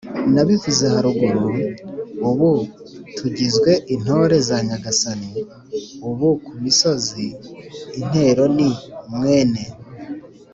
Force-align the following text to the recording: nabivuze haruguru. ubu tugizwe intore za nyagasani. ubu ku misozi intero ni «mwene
nabivuze 0.33 0.83
haruguru. 0.93 1.43
ubu 2.29 2.51
tugizwe 3.15 3.71
intore 3.93 4.35
za 4.47 4.57
nyagasani. 4.67 5.31
ubu 6.09 6.29
ku 6.45 6.53
misozi 6.63 7.25
intero 8.01 8.43
ni 8.57 8.69
«mwene 9.15 9.63